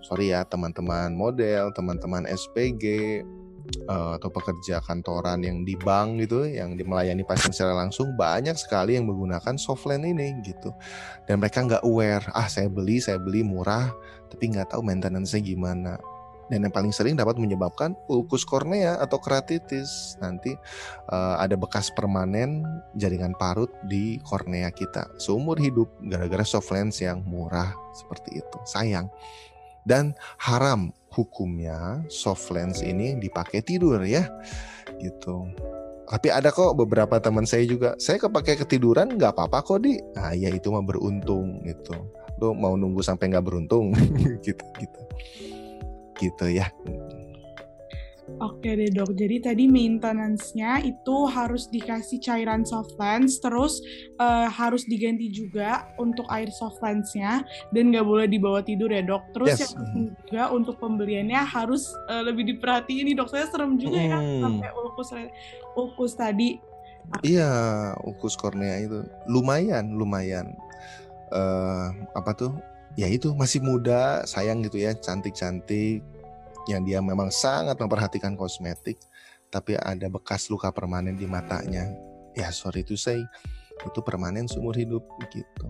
[0.00, 3.20] Sorry ya teman-teman model, teman-teman SPG,
[3.88, 8.98] uh, atau pekerja kantoran yang di bank gitu yang melayani pasien secara langsung banyak sekali
[8.98, 10.72] yang menggunakan softline ini gitu.
[11.24, 13.90] Dan mereka nggak aware ah saya beli saya beli murah
[14.30, 15.94] tapi nggak tahu maintenance-nya gimana.
[16.46, 20.14] Dan yang paling sering dapat menyebabkan ulkus kornea atau keratitis.
[20.22, 20.54] Nanti
[21.10, 22.62] uh, ada bekas permanen
[22.94, 25.10] jaringan parut di kornea kita.
[25.18, 28.58] Seumur hidup gara-gara soft lens yang murah seperti itu.
[28.62, 29.10] Sayang.
[29.86, 34.28] Dan haram hukumnya soft lens ini dipakai tidur ya
[35.00, 35.48] gitu.
[36.06, 39.98] Tapi ada kok beberapa teman saya juga saya kepake ketiduran nggak apa-apa kok di.
[40.14, 41.96] Nah ya itu mah beruntung gitu.
[42.36, 43.96] Lo mau nunggu sampai nggak beruntung
[44.46, 45.00] gitu gitu.
[46.20, 46.68] Gitu ya
[48.42, 53.78] Oke deh dok, jadi tadi maintenance-nya itu harus dikasih cairan soft lens, terus
[54.18, 59.30] uh, harus diganti juga untuk air soft lens-nya, dan nggak boleh dibawa tidur ya dok.
[59.30, 59.78] Terus yes.
[59.78, 64.26] yang juga untuk pembeliannya harus uh, lebih diperhatiin nih dok, saya serem juga ya, hmm.
[64.26, 65.08] ya sampai ulkus
[65.78, 66.58] ulkus tadi.
[67.22, 67.50] Iya,
[68.02, 70.50] ulkus kornea itu lumayan, lumayan.
[71.30, 72.52] Uh, apa tuh?
[72.98, 76.02] Ya itu masih muda, sayang gitu ya, cantik-cantik
[76.66, 78.98] yang dia memang sangat memperhatikan kosmetik,
[79.50, 81.86] tapi ada bekas luka permanen di matanya.
[82.36, 83.22] Ya sorry to say,
[83.86, 85.66] itu permanen seumur hidup gitu.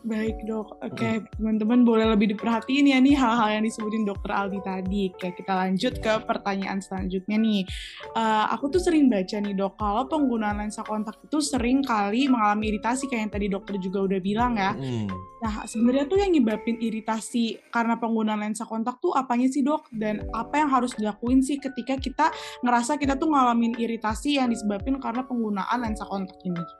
[0.00, 4.60] Baik dok, oke okay, teman-teman boleh lebih diperhatiin ya nih hal-hal yang disebutin dokter Aldi
[4.64, 5.12] tadi.
[5.12, 7.68] Oke kita lanjut ke pertanyaan selanjutnya nih.
[8.16, 12.72] Uh, aku tuh sering baca nih dok, kalau penggunaan lensa kontak itu sering kali mengalami
[12.72, 14.72] iritasi kayak yang tadi dokter juga udah bilang ya.
[14.72, 15.04] Hmm.
[15.44, 19.84] Nah sebenarnya tuh yang nyebabin iritasi karena penggunaan lensa kontak tuh apanya sih dok?
[19.92, 22.32] Dan apa yang harus dilakuin sih ketika kita
[22.64, 26.79] ngerasa kita tuh ngalamin iritasi yang disebabkan karena penggunaan lensa kontak ini?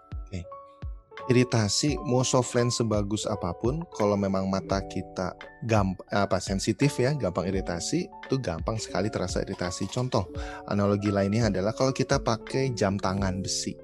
[1.31, 7.15] Iritasi mau soft lens sebagus apa pun kalau memang mata kita gampang apa sensitif ya
[7.15, 9.87] gampang iritasi itu gampang sekali terasa iritasi.
[9.87, 10.27] Contoh
[10.67, 13.79] analogi lainnya adalah kalau kita pakai jam tangan besi.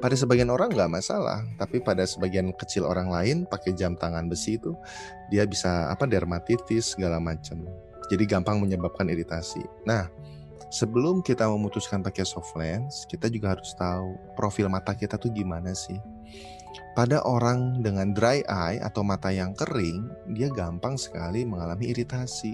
[0.00, 4.56] Pada sebagian orang nggak masalah tapi pada sebagian kecil orang lain pakai jam tangan besi
[4.56, 4.72] itu
[5.28, 7.68] dia bisa apa dermatitis segala macam.
[8.08, 9.60] Jadi gampang menyebabkan iritasi.
[9.84, 10.08] Nah
[10.72, 15.76] sebelum kita memutuskan pakai soft lens, kita juga harus tahu profil mata kita tuh gimana
[15.76, 16.00] sih.
[16.92, 22.52] Pada orang dengan dry eye atau mata yang kering, dia gampang sekali mengalami iritasi.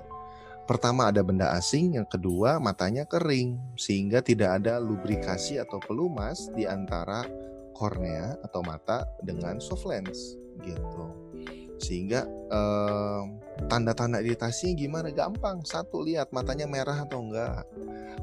[0.69, 6.69] Pertama ada benda asing, yang kedua matanya kering, sehingga tidak ada lubrikasi atau pelumas di
[6.69, 7.27] antara
[7.75, 10.35] kornea atau mata dengan soft lens
[10.67, 11.29] gitu
[11.79, 13.23] sehingga eh,
[13.67, 15.11] tanda-tanda iritasi gimana?
[15.11, 15.67] Gampang.
[15.67, 17.67] Satu lihat matanya merah atau enggak.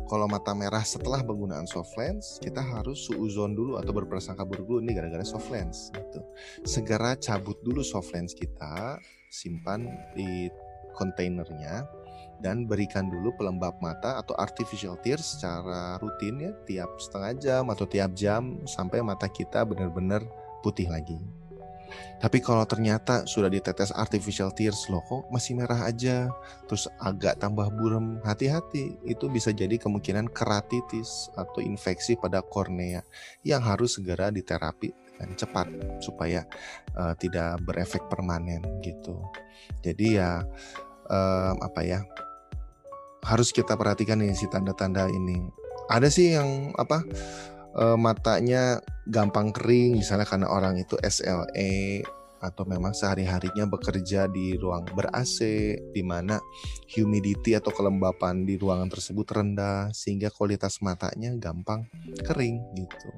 [0.05, 4.79] Kalau mata merah setelah penggunaan soft lens kita harus suuzon dulu atau berprasangka buruk dulu.
[4.85, 6.21] Ini gara-gara soft lens gitu.
[6.63, 10.47] Segera cabut dulu soft lens kita simpan di
[10.95, 11.83] kontainernya
[12.39, 17.85] dan berikan dulu pelembab mata atau artificial tears secara rutin ya tiap setengah jam atau
[17.87, 20.23] tiap jam sampai mata kita benar-benar
[20.63, 21.17] putih lagi.
[22.19, 26.31] Tapi kalau ternyata sudah ditetes artificial tears loh kok masih merah aja,
[26.65, 28.97] terus agak tambah burem, hati-hati.
[29.05, 33.03] Itu bisa jadi kemungkinan keratitis atau infeksi pada kornea
[33.45, 35.67] yang harus segera diterapi dan cepat
[36.03, 36.43] supaya
[36.95, 39.19] uh, tidak berefek permanen gitu.
[39.83, 40.43] Jadi ya
[41.07, 41.99] um, apa ya
[43.25, 45.41] harus kita perhatikan nih si tanda-tanda ini.
[45.89, 47.05] Ada sih yang apa
[47.77, 52.01] uh, matanya gampang kering misalnya karena orang itu SLE
[52.45, 55.39] atau memang sehari-harinya bekerja di ruang ber-AC
[55.89, 56.37] di mana
[56.93, 61.89] humidity atau kelembapan di ruangan tersebut rendah sehingga kualitas matanya gampang
[62.21, 63.09] kering gitu.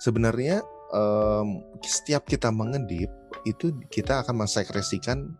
[0.00, 0.64] Sebenarnya
[0.96, 3.12] um, setiap kita mengedip
[3.44, 5.36] itu kita akan mensekresikan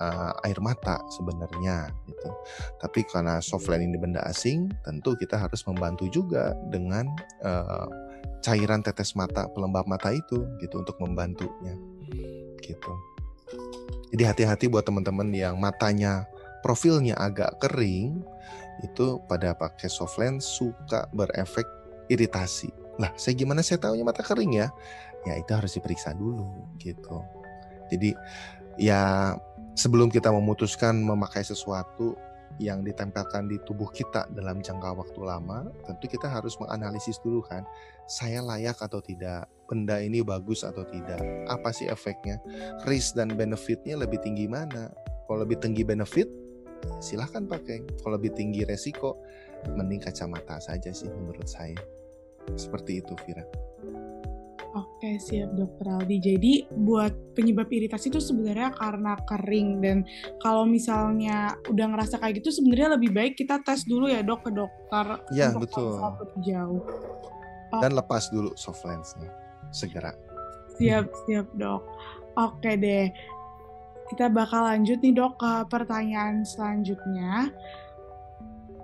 [0.00, 2.30] uh, air mata sebenarnya gitu.
[2.80, 7.06] Tapi karena softline ini benda asing, tentu kita harus membantu juga dengan
[7.44, 7.86] uh,
[8.40, 11.76] cairan tetes mata pelembab mata itu gitu untuk membantunya
[12.64, 12.92] gitu.
[14.10, 16.26] Jadi hati-hati buat teman-teman yang matanya
[16.66, 18.24] profilnya agak kering
[18.80, 21.68] itu pada pakai soft lens suka berefek
[22.08, 22.72] iritasi.
[22.98, 24.68] Lah, saya gimana saya tahunya mata kering ya?
[25.28, 26.48] Ya itu harus diperiksa dulu
[26.80, 27.20] gitu.
[27.92, 28.16] Jadi
[28.80, 29.36] ya
[29.80, 32.12] sebelum kita memutuskan memakai sesuatu
[32.60, 37.64] yang ditempelkan di tubuh kita dalam jangka waktu lama, tentu kita harus menganalisis dulu kan,
[38.04, 42.36] saya layak atau tidak, benda ini bagus atau tidak, apa sih efeknya,
[42.84, 44.92] risk dan benefitnya lebih tinggi mana?
[45.24, 46.28] Kalau lebih tinggi benefit,
[47.00, 47.86] silahkan pakai.
[48.04, 49.16] Kalau lebih tinggi resiko,
[49.72, 51.78] mending kacamata saja sih menurut saya.
[52.58, 53.69] Seperti itu, Vira.
[54.70, 56.16] Oke, siap dokter Aldi.
[56.22, 60.06] Jadi buat penyebab iritasi itu sebenarnya karena kering dan
[60.38, 64.50] kalau misalnya udah ngerasa kayak gitu sebenarnya lebih baik kita tes dulu ya dok ke
[64.54, 65.06] dokter.
[65.34, 65.98] Iya betul.
[66.46, 66.86] Jauh.
[67.70, 67.80] Oh.
[67.82, 69.30] Dan lepas dulu soft lensnya
[69.74, 70.14] segera.
[70.78, 71.82] Siap siap dok.
[72.38, 73.10] Oke deh.
[74.06, 77.50] Kita bakal lanjut nih dok ke pertanyaan selanjutnya.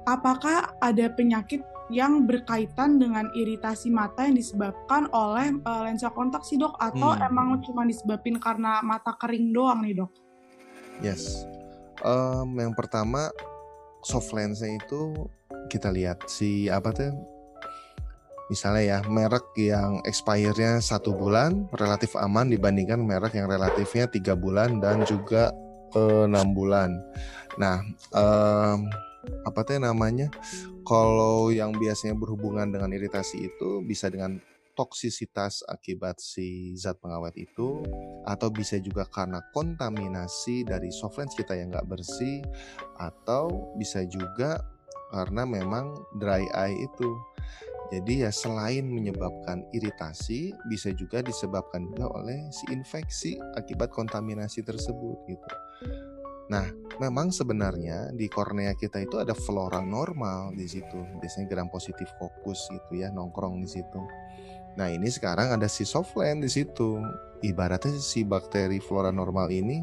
[0.07, 6.59] Apakah ada penyakit yang berkaitan dengan iritasi mata yang disebabkan oleh uh, lensa kontak sih
[6.59, 7.27] dok atau hmm.
[7.31, 10.11] emang cuma disebabin karena mata kering doang nih dok?
[11.05, 11.46] Yes,
[12.03, 13.31] um, yang pertama
[14.03, 15.31] soft lensnya itu
[15.70, 17.14] kita lihat si apa tuh
[18.46, 24.79] misalnya ya merek yang expire-nya satu bulan relatif aman dibandingkan merek yang relatifnya tiga bulan
[24.79, 25.51] dan juga
[25.96, 26.92] enam bulan.
[27.57, 27.81] Nah,
[28.12, 28.85] um,
[29.47, 30.31] apa tuh namanya
[30.87, 34.39] kalau yang biasanya berhubungan dengan iritasi itu bisa dengan
[34.77, 37.81] toksisitas akibat si zat pengawet itu
[38.29, 42.45] atau bisa juga karena kontaminasi dari soft lens kita yang nggak bersih
[43.01, 44.61] atau bisa juga
[45.11, 47.11] karena memang dry eye itu.
[47.87, 55.17] Jadi ya selain menyebabkan iritasi bisa juga disebabkan juga oleh si infeksi akibat kontaminasi tersebut
[55.31, 55.49] gitu.
[56.51, 56.67] Nah,
[56.98, 61.00] memang sebenarnya di kornea kita itu ada flora normal di situ.
[61.20, 64.00] Biasanya gram positif fokus gitu ya, nongkrong di situ.
[64.76, 67.00] Nah, ini sekarang ada si softland di situ.
[67.40, 69.80] Ibaratnya si bakteri flora normal ini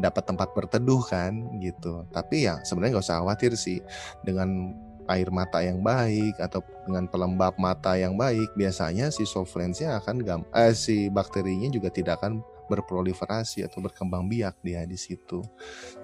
[0.00, 2.08] dapat tempat berteduh kan gitu.
[2.08, 3.84] Tapi ya sebenarnya nggak usah khawatir sih
[4.24, 4.72] dengan
[5.10, 10.16] air mata yang baik atau dengan pelembab mata yang baik biasanya si soft lensnya akan
[10.22, 15.42] gam eh, si bakterinya juga tidak akan berproliferasi atau berkembang biak dia di situ.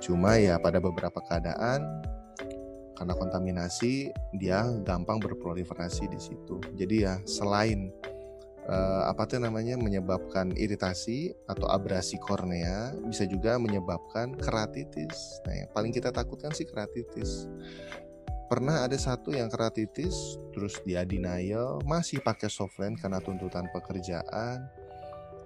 [0.03, 2.03] Cuma ya pada beberapa keadaan
[2.97, 6.59] karena kontaminasi dia gampang berproliferasi di situ.
[6.75, 7.93] Jadi ya selain
[8.67, 15.45] uh, apa tuh namanya menyebabkan iritasi atau abrasi kornea bisa juga menyebabkan keratitis.
[15.47, 17.47] Nah, yang paling kita takutkan sih keratitis.
[18.47, 24.71] Pernah ada satu yang keratitis terus dia denial masih pakai soft lens karena tuntutan pekerjaan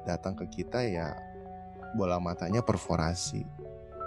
[0.04, 1.16] datang ke kita ya
[1.94, 3.42] bola matanya perforasi.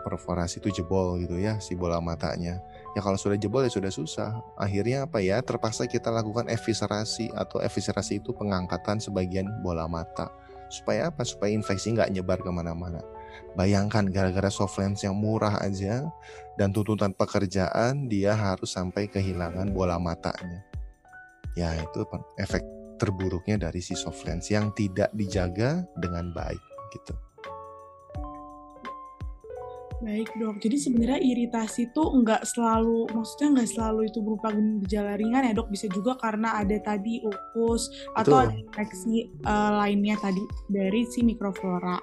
[0.03, 2.59] Perforasi itu jebol gitu ya si bola matanya.
[2.91, 4.43] Ya kalau sudah jebol ya sudah susah.
[4.59, 10.27] Akhirnya apa ya terpaksa kita lakukan eviscerasi atau eviscerasi itu pengangkatan sebagian bola mata.
[10.67, 11.23] Supaya apa?
[11.23, 12.99] Supaya infeksi nggak nyebar ke mana-mana.
[13.55, 16.03] Bayangkan gara-gara soft lens yang murah aja
[16.59, 20.65] dan tuntutan pekerjaan dia harus sampai kehilangan bola matanya.
[21.55, 22.01] Ya itu
[22.41, 26.63] efek terburuknya dari si soft lens yang tidak dijaga dengan baik
[26.95, 27.11] gitu.
[30.03, 34.51] Baik dok, jadi sebenarnya iritasi itu nggak selalu, maksudnya nggak selalu itu berupa
[34.83, 40.19] gejala ringan ya dok, bisa juga karena ada tadi ukus atau ada infeksi uh, lainnya
[40.19, 41.95] tadi dari si mikroflora.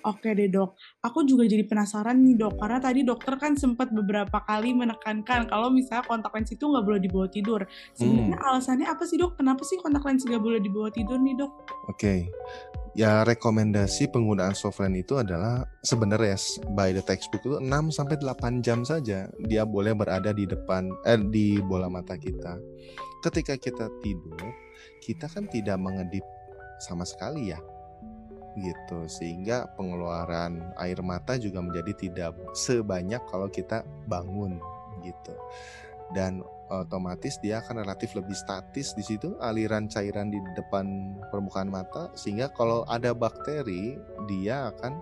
[0.00, 4.40] Oke deh dok, aku juga jadi penasaran nih dok, karena tadi dokter kan sempat beberapa
[4.48, 7.60] kali menekankan kalau misalnya kontak lens itu nggak boleh dibawa tidur.
[7.92, 8.48] Sebenarnya hmm.
[8.48, 9.36] alasannya apa sih dok?
[9.36, 11.52] Kenapa sih kontak lens nggak boleh dibawa tidur nih dok?
[11.92, 12.32] Oke,
[12.96, 16.40] ya rekomendasi penggunaan soft lens itu adalah sebenarnya
[16.72, 21.20] by the textbook itu 6 sampai 8 jam saja dia boleh berada di depan eh
[21.20, 22.56] di bola mata kita.
[23.20, 24.48] Ketika kita tidur,
[25.04, 26.24] kita kan tidak mengedip
[26.80, 27.60] sama sekali ya
[28.60, 34.60] gitu sehingga pengeluaran air mata juga menjadi tidak sebanyak kalau kita bangun
[35.00, 35.32] gitu
[36.12, 42.10] dan otomatis dia akan relatif lebih statis di situ aliran cairan di depan permukaan mata
[42.14, 43.98] sehingga kalau ada bakteri
[44.30, 44.98] dia akan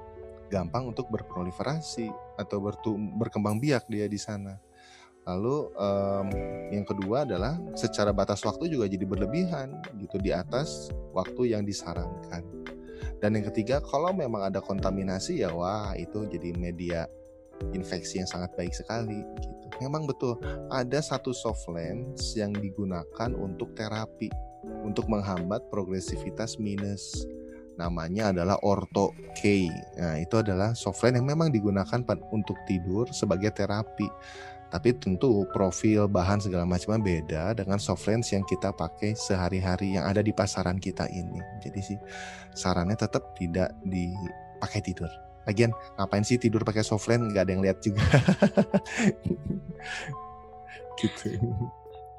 [0.48, 2.08] gampang untuk berproliferasi
[2.40, 2.64] atau
[3.20, 4.56] berkembang biak dia di sana.
[5.28, 6.28] Lalu um,
[6.72, 12.40] yang kedua adalah secara batas waktu juga jadi berlebihan gitu di atas waktu yang disarankan.
[13.18, 17.08] Dan yang ketiga kalau memang ada kontaminasi ya wah itu jadi media
[17.74, 19.66] infeksi yang sangat baik sekali gitu.
[19.82, 20.38] Memang betul
[20.70, 24.30] ada satu soft lens yang digunakan untuk terapi
[24.84, 27.26] untuk menghambat progresivitas minus
[27.78, 29.70] namanya adalah Ortho K.
[30.02, 32.02] Nah, itu adalah software yang memang digunakan
[32.34, 34.10] untuk tidur sebagai terapi.
[34.68, 40.04] Tapi tentu profil bahan segala macamnya beda dengan soft lens yang kita pakai sehari-hari yang
[40.04, 41.40] ada di pasaran kita ini.
[41.64, 41.98] Jadi sih
[42.52, 45.08] sarannya tetap tidak dipakai tidur.
[45.48, 48.04] Lagian ngapain sih tidur pakai soft lens nggak ada yang lihat juga.
[51.00, 51.28] gitu.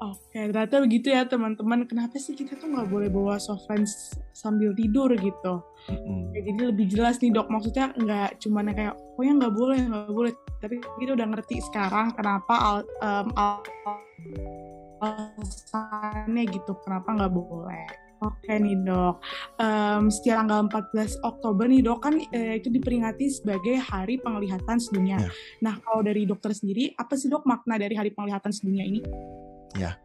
[0.00, 1.84] Oke, ternyata begitu ya teman-teman.
[1.84, 5.60] Kenapa sih kita tuh nggak boleh bawa soft lens sambil tidur gitu?
[5.92, 6.20] Mm-hmm.
[6.32, 7.52] Ya, jadi lebih jelas nih dok.
[7.52, 10.32] Maksudnya nggak cuma kayak, oh ya nggak boleh, nggak boleh.
[10.60, 13.64] Tapi kita udah ngerti sekarang kenapa al, um, al,
[15.00, 17.84] alasannya gitu, kenapa nggak boleh.
[18.20, 19.16] Oke nih dok,
[19.56, 25.24] um, setiap tanggal 14 Oktober nih dok kan eh, itu diperingati sebagai Hari Penglihatan Sedunia.
[25.24, 25.32] Yeah.
[25.64, 29.00] Nah kalau dari dokter sendiri, apa sih dok makna dari Hari Penglihatan Sedunia ini?
[29.72, 29.96] Ya,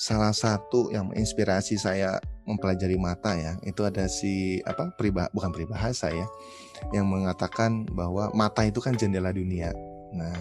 [0.00, 6.08] salah satu yang menginspirasi saya mempelajari mata ya itu ada si apa peribah bukan peribahasa
[6.08, 6.24] ya
[6.92, 9.70] yang mengatakan bahwa mata itu kan jendela dunia.
[10.14, 10.36] Nah,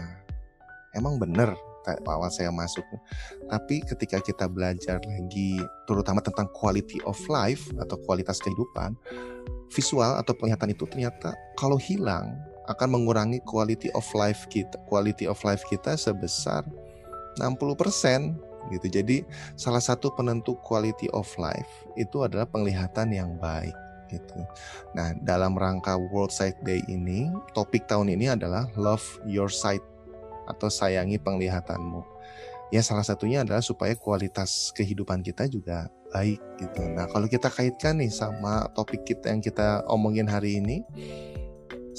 [0.96, 1.54] emang benar
[2.06, 2.86] awal saya masuk.
[3.50, 5.58] Tapi ketika kita belajar lagi
[5.90, 8.94] terutama tentang quality of life atau kualitas kehidupan,
[9.74, 12.38] visual atau penglihatan itu ternyata kalau hilang
[12.70, 14.78] akan mengurangi quality of life kita.
[14.86, 16.62] Quality of life kita sebesar
[17.42, 17.50] 60%
[18.76, 18.88] gitu.
[18.92, 19.26] Jadi
[19.58, 23.74] salah satu penentu quality of life itu adalah penglihatan yang baik
[24.10, 24.42] gitu.
[24.98, 29.82] Nah, dalam rangka World Sight Day ini, topik tahun ini adalah Love Your Sight
[30.50, 32.02] atau sayangi penglihatanmu.
[32.70, 36.82] Ya salah satunya adalah supaya kualitas kehidupan kita juga baik gitu.
[36.94, 40.86] Nah, kalau kita kaitkan nih sama topik kita yang kita omongin hari ini,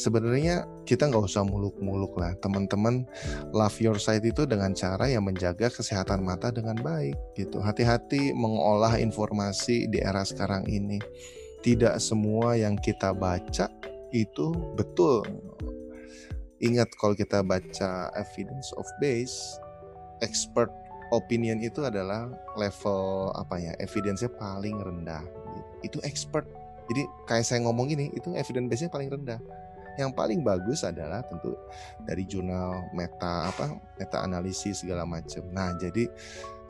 [0.01, 3.05] sebenarnya kita nggak usah muluk-muluk lah teman-teman
[3.53, 8.97] love your sight itu dengan cara yang menjaga kesehatan mata dengan baik gitu hati-hati mengolah
[8.97, 10.97] informasi di era sekarang ini
[11.61, 13.69] tidak semua yang kita baca
[14.11, 15.25] itu betul.
[16.61, 19.57] Ingat kalau kita baca evidence of base
[20.21, 20.69] expert
[21.11, 25.25] opinion itu adalah level apa ya evidence-nya paling rendah.
[25.81, 26.45] Itu expert.
[26.91, 29.41] Jadi kayak saya ngomong ini itu evidence base-nya paling rendah.
[29.99, 31.57] Yang paling bagus adalah tentu
[32.07, 35.45] dari jurnal meta apa meta analisis segala macam.
[35.51, 36.07] Nah, jadi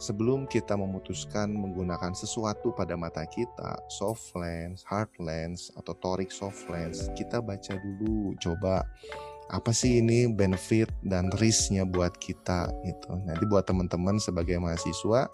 [0.00, 6.66] sebelum kita memutuskan menggunakan sesuatu pada mata kita, soft lens, hard lens atau toric soft
[6.72, 8.82] lens, kita baca dulu coba
[9.52, 13.12] apa sih ini benefit dan risknya buat kita gitu.
[13.28, 15.28] Nanti buat teman-teman sebagai mahasiswa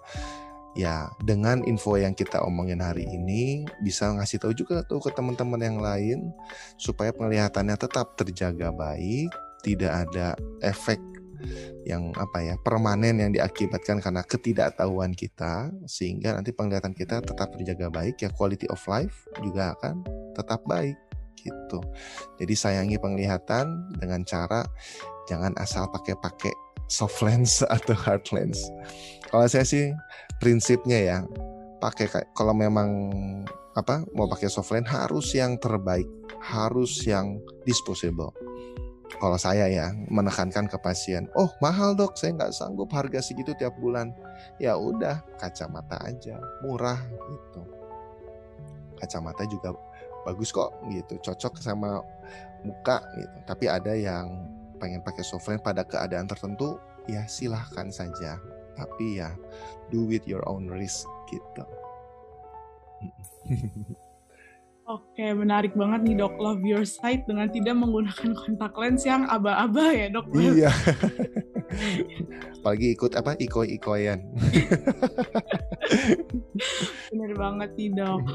[0.77, 5.57] ya dengan info yang kita omongin hari ini bisa ngasih tahu juga tuh ke teman-teman
[5.57, 6.29] yang lain
[6.77, 9.31] supaya penglihatannya tetap terjaga baik,
[9.65, 10.99] tidak ada efek
[11.87, 17.87] yang apa ya permanen yang diakibatkan karena ketidaktahuan kita sehingga nanti penglihatan kita tetap terjaga
[17.89, 20.03] baik ya quality of life juga akan
[20.35, 20.97] tetap baik
[21.41, 21.79] gitu.
[22.41, 24.65] Jadi sayangi penglihatan dengan cara
[25.29, 26.51] jangan asal pakai-pakai
[26.87, 28.59] soft lens atau hard lens.
[29.27, 29.91] Kalau saya sih
[30.39, 31.17] prinsipnya ya
[31.77, 32.89] pakai kalau memang
[33.77, 36.07] apa mau pakai soft lens harus yang terbaik,
[36.41, 38.33] harus yang disposable.
[39.15, 43.73] Kalau saya ya menekankan ke pasien, oh mahal dok, saya nggak sanggup harga segitu tiap
[43.79, 44.11] bulan.
[44.59, 46.99] Ya udah kacamata aja, murah
[47.31, 47.63] gitu.
[48.99, 49.71] Kacamata juga
[50.27, 52.03] bagus kok gitu, cocok sama
[52.67, 53.37] muka gitu.
[53.47, 54.27] Tapi ada yang
[54.77, 56.75] pengen pakai software pada keadaan tertentu,
[57.07, 58.35] ya silahkan saja.
[58.75, 59.31] Tapi ya
[59.89, 61.63] do with your own risk gitu.
[64.87, 66.39] Oke, menarik banget nih dok.
[66.39, 70.31] Love your sight dengan tidak menggunakan kontak lens yang aba-aba ya dok.
[70.31, 70.71] Iya.
[72.63, 74.23] Apalagi ikut apa iko-ikoyan.
[77.11, 78.31] Bener banget nih dok.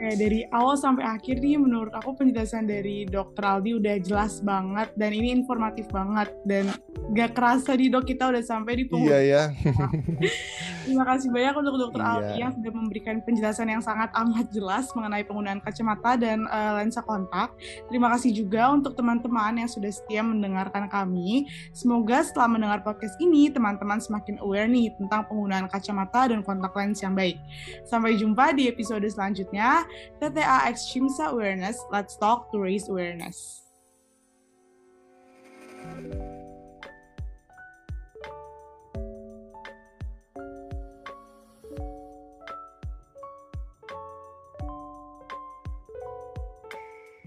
[0.00, 4.88] Kayak dari awal sampai akhir nih menurut aku penjelasan dari dokter Aldi udah jelas banget
[4.96, 6.72] dan ini informatif banget dan
[7.12, 9.12] gak kerasa nih dok kita udah sampai di penghujung.
[9.12, 9.42] Iya ya.
[10.90, 12.10] Terima kasih banyak untuk Dokter Iya.
[12.10, 16.98] Alfi yang sudah memberikan penjelasan yang sangat amat jelas mengenai penggunaan kacamata dan eh, lensa
[17.06, 17.54] kontak.
[17.86, 21.46] Terima kasih juga untuk teman-teman yang sudah setia mendengarkan kami.
[21.70, 26.98] Semoga setelah mendengar podcast ini, teman-teman semakin aware nih tentang penggunaan kacamata dan kontak lens
[26.98, 27.38] yang baik.
[27.86, 29.86] Sampai jumpa di episode selanjutnya.
[30.18, 33.62] TTA X Shimsa Awareness, let's talk to raise awareness.